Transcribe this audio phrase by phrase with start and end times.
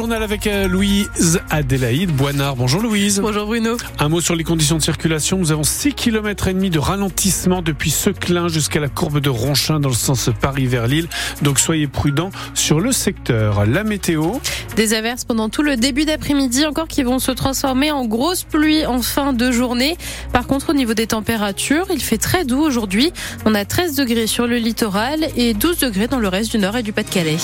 [0.00, 2.56] journal avec euh, Louise Adélaïde Boinard.
[2.56, 3.20] Bonjour Louise.
[3.20, 3.76] Bonjour Bruno.
[3.98, 5.36] Un mot sur les conditions de circulation.
[5.36, 9.78] Nous avons 6 km et demi de ralentissement depuis Seclin jusqu'à la courbe de Ronchin
[9.78, 11.06] dans le sens Paris vers Lille.
[11.42, 13.66] Donc soyez prudents sur le secteur.
[13.66, 14.32] La météo.
[14.74, 18.86] Des averses pendant tout le début d'après-midi encore qui vont se transformer en grosse pluie
[18.86, 19.98] en fin de journée.
[20.32, 23.12] Par contre au niveau des températures, il fait très doux aujourd'hui.
[23.44, 26.78] On a 13 degrés sur le littoral et 12 degrés dans le reste du nord
[26.78, 27.36] et du Pas-de-Calais.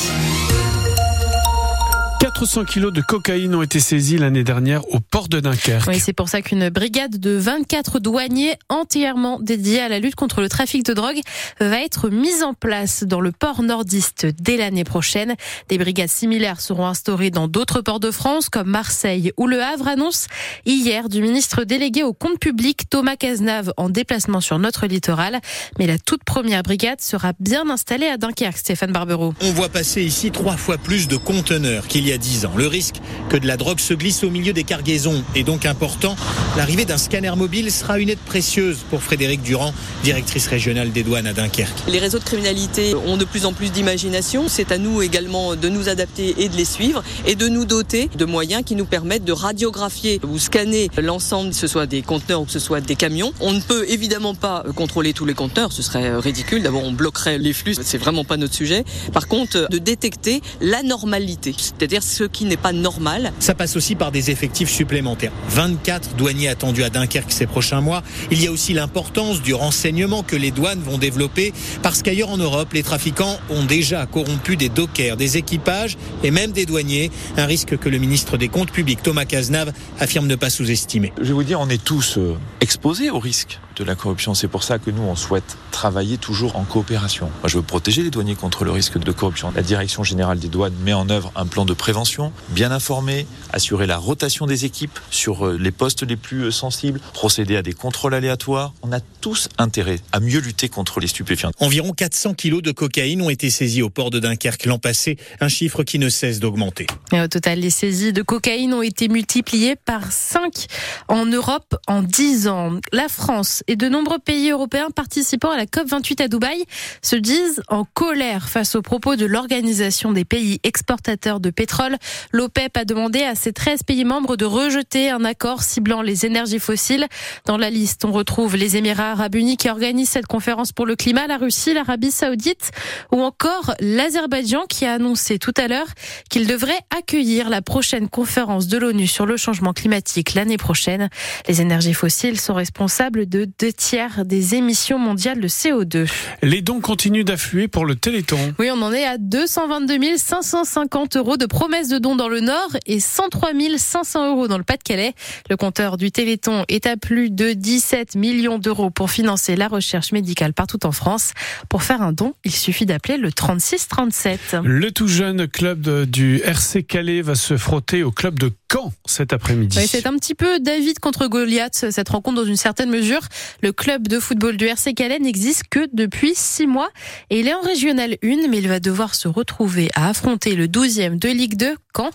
[2.39, 5.89] 400 kilos de cocaïne ont été saisis l'année dernière au port de Dunkerque.
[5.89, 10.43] Oui, c'est pour ça qu'une brigade de 24 douaniers entièrement dédiée à la lutte contre
[10.43, 11.19] le trafic de drogue
[11.61, 15.35] va être mise en place dans le port nordiste dès l'année prochaine.
[15.71, 19.89] Des brigades similaires seront instaurées dans d'autres ports de France comme Marseille ou Le Havre,
[19.89, 20.27] annonce
[20.67, 25.41] hier du ministre délégué au compte public Thomas Cazenave en déplacement sur notre littoral.
[25.79, 29.33] Mais la toute première brigade sera bien installée à Dunkerque, Stéphane Barbero.
[29.41, 32.53] On voit passer ici trois fois plus de conteneurs qu'il y a 10 ans.
[32.57, 32.97] Le risque
[33.29, 36.17] que de la drogue se glisse au milieu des cargaisons est donc important.
[36.57, 41.29] L'arrivée d'un scanner mobile sera une aide précieuse pour Frédéric Durand, directrice régionale des douanes
[41.29, 41.85] à Dunkerque.
[41.87, 44.47] Les réseaux de criminalité ont de plus en plus d'imagination.
[44.49, 48.11] C'est à nous également de nous adapter et de les suivre et de nous doter
[48.17, 52.41] de moyens qui nous permettent de radiographier ou scanner l'ensemble, que ce soit des conteneurs
[52.41, 53.33] ou que ce soit des camions.
[53.41, 56.65] On ne peut évidemment pas contrôler tous les conteneurs, ce serait ridicule.
[56.65, 58.85] D'abord, on bloquerait les flux, c'est vraiment pas notre sujet.
[59.13, 63.33] Par contre, de détecter l'anormalité, c'est-à-dire ce qui n'est pas normal.
[63.41, 65.33] Ça passe aussi par des effectifs supplémentaires.
[65.51, 68.03] 24 douaniers attendus à Dunkerque ces prochains mois.
[68.31, 72.39] Il y a aussi l'importance du renseignement que les douanes vont développer parce qu'ailleurs en
[72.39, 77.11] Europe, les trafiquants ont déjà corrompu des dockers, des équipages et même des douaniers.
[77.37, 81.13] Un risque que le ministre des Comptes publics, Thomas Cazenave, affirme ne pas sous-estimer.
[81.19, 84.35] Je vais vous dire, on est tous euh, exposés au risque de la corruption.
[84.35, 87.27] C'est pour ça que nous, on souhaite travailler toujours en coopération.
[87.41, 89.53] Moi, je veux protéger les douaniers contre le risque de corruption.
[89.55, 93.87] La Direction générale des douanes met en œuvre un plan de prévention, bien informé, assurer
[93.87, 97.73] la rotation des équipes sur euh, les postes les plus euh, sensibles, procéder à des
[97.73, 98.73] contrôles aléatoires.
[98.83, 101.51] On a tous intérêt à mieux lutter contre les stupéfiants.
[101.61, 105.49] Environ 400 kilos de cocaïne ont été saisis au port de Dunkerque l'an passé, un
[105.49, 106.87] chiffre qui ne cesse d'augmenter.
[107.13, 110.67] au total, les saisies de cocaïne ont été multipliées par 5
[111.09, 112.81] en Europe en 10 ans.
[112.93, 116.65] La France et de nombreux pays européens participant à la COP28 à Dubaï
[117.03, 121.97] se disent en colère face aux propos de l'Organisation des pays exportateurs de pétrole.
[122.33, 126.59] L'OPEP a demandé à ses 13 pays membres de rejeter un accord ciblant les énergies
[126.59, 127.07] fossiles.
[127.45, 130.97] Dans la liste, on retrouve les Émirats arabes unis qui organisent cette conférence pour le
[130.97, 132.71] climat, la Russie, l'Arabie saoudite
[133.13, 135.89] ou encore l'Azerbaïdjan qui a annoncé tout à l'heure
[136.31, 141.09] qu'il devrait accueillir la prochaine conférence de l'ONU sur le changement climatique l'année prochaine.
[141.49, 146.11] Les énergies fossiles sont responsables de deux tiers des émissions mondiales de CO2.
[146.43, 148.39] Les dons continuent d'affluer pour le Téléthon.
[148.59, 152.77] Oui, on en est à 222 550 euros de promesses de dons dans le Nord
[152.85, 155.15] et 103 500 euros dans le Pas-de-Calais.
[155.49, 160.13] Le compteur du Téléthon est à plus de 17 millions d'euros pour financer la recherche
[160.13, 161.33] médicale partout en France.
[161.71, 164.57] Pour faire un don, il suffit d'appeler le 36 37.
[164.65, 169.33] Le tout jeune club du RC Calais va se frotter au club de Caen cet
[169.33, 169.79] après-midi.
[169.79, 173.23] Oui, c'est un petit peu David contre Goliath, cette rencontre dans une certaine mesure.
[173.63, 176.91] Le club de football du RC Calais n'existe que depuis six mois
[177.31, 180.67] et il est en régional 1, mais il va devoir se retrouver à affronter le
[180.67, 182.11] 12e de Ligue 2, Caen.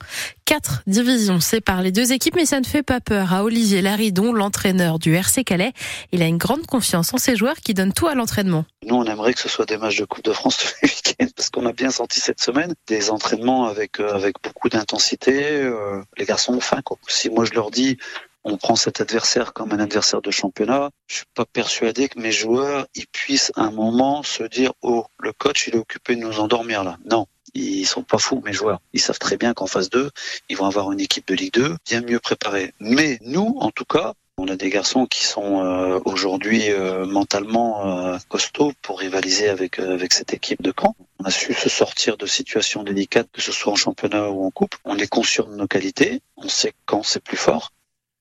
[0.45, 4.33] Quatre divisions séparent les deux équipes, mais ça ne fait pas peur à Olivier Laridon,
[4.33, 5.71] l'entraîneur du RC Calais.
[6.11, 8.65] Il a une grande confiance en ses joueurs qui donnent tout à l'entraînement.
[8.85, 11.31] Nous, on aimerait que ce soit des matchs de Coupe de France tous les week-ends,
[11.35, 15.61] parce qu'on a bien senti cette semaine des entraînements avec, euh, avec beaucoup d'intensité.
[15.61, 16.81] Euh, les garçons ont faim.
[16.83, 16.97] Quoi.
[17.07, 17.97] Si moi je leur dis
[18.43, 20.89] on prend cet adversaire comme un adversaire de championnat.
[21.07, 25.05] Je suis pas persuadé que mes joueurs ils puissent à un moment se dire oh
[25.19, 26.97] le coach il est occupé de nous endormir là.
[27.09, 28.81] Non, ils sont pas fous, mes joueurs.
[28.93, 30.09] Ils savent très bien qu'en phase 2,
[30.49, 32.73] ils vont avoir une équipe de Ligue 2 bien mieux préparée.
[32.79, 37.85] Mais nous, en tout cas, on a des garçons qui sont euh, aujourd'hui euh, mentalement
[37.85, 40.95] euh, costauds pour rivaliser avec avec cette équipe de Caen.
[41.19, 44.49] On a su se sortir de situations délicates, que ce soit en championnat ou en
[44.49, 44.75] coupe.
[44.85, 46.21] On est conscient de nos qualités.
[46.37, 47.71] On sait quand c'est plus fort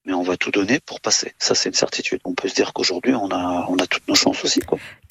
[0.05, 1.35] mais on va tout donner pour passer.
[1.39, 2.21] Ça, c'est une certitude.
[2.25, 4.60] On peut se dire qu'aujourd'hui, on a, on a toutes nos chances aussi.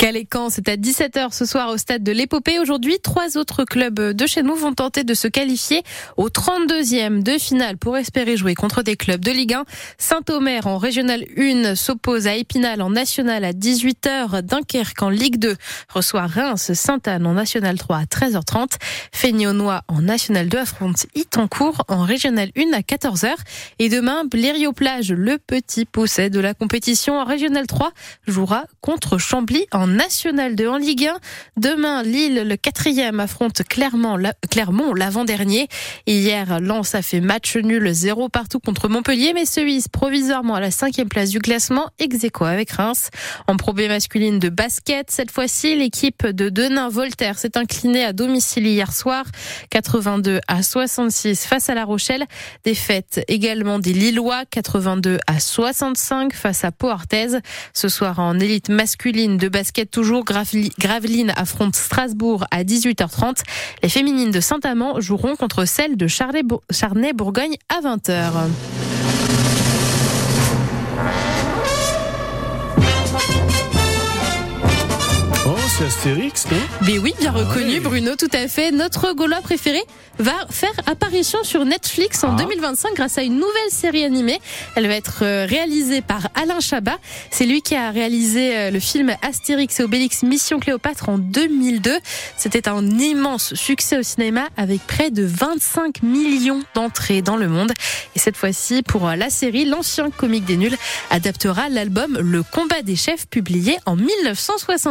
[0.01, 2.57] Caen, c'est à 17h ce soir au stade de l'Épopée.
[2.57, 5.83] Aujourd'hui, trois autres clubs de chez nous vont tenter de se qualifier
[6.15, 9.65] au 32e de finale pour espérer jouer contre des clubs de Ligue 1.
[9.97, 14.41] Saint-Omer en Régional 1 s'oppose à Épinal en National à 18h.
[14.41, 15.57] Dunkerque en Ligue 2
[15.89, 18.77] reçoit Reims Sainte-Anne en National 3 à 13h30.
[19.11, 23.33] Fénionois en National 2 affronte Itancourt en Régional 1 à 14h.
[23.79, 25.11] Et demain, Blériot plage.
[25.11, 27.91] Le petit pousset de la compétition en Régional 3
[28.27, 31.17] jouera contre Chambly en National 2 en Ligue 1.
[31.57, 35.67] Demain, Lille, le quatrième, affronte Clermont, l'avant-dernier.
[36.07, 40.59] Hier, Lens a fait match nul 0 partout contre Montpellier, mais se hisse provisoirement à
[40.59, 43.09] la cinquième place du classement, ex avec Reims.
[43.47, 48.67] En probé masculine de basket, cette fois-ci, l'équipe de Denain Voltaire s'est inclinée à domicile
[48.67, 49.25] hier soir,
[49.69, 52.25] 82 à 66 face à La Rochelle.
[52.63, 56.89] Défaite également des Lillois, 82 à 65 face à Pau
[57.73, 63.43] Ce soir en élite masculine de basket toujours, Gravelines affronte Strasbourg à 18h30.
[63.83, 68.88] Les féminines de Saint-Amand joueront contre celles de Charnay-Bourgogne à 20h.
[75.99, 76.57] Astérix, non?
[76.87, 78.71] Mais oui, bien ah reconnu, Bruno, tout à fait.
[78.71, 79.83] Notre Gaulois préféré
[80.17, 82.95] va faire apparition sur Netflix en 2025 ah.
[82.95, 84.39] grâce à une nouvelle série animée.
[84.75, 86.97] Elle va être euh, réalisée par Alain Chabat.
[87.31, 91.97] C'est lui qui a réalisé euh, le film Astérix et Obélix Mission Cléopâtre en 2002.
[92.37, 97.73] C'était un immense succès au cinéma avec près de 25 millions d'entrées dans le monde.
[98.15, 100.77] Et cette fois-ci, pour euh, la série, l'ancien comique des nuls
[101.09, 104.87] adaptera l'album Le combat des chefs publié en 1970.